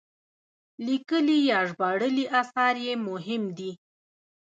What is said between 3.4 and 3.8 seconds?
دي.